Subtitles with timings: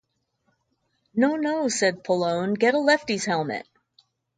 [1.13, 3.67] No, no, said Pallone, get a lefty's helmet.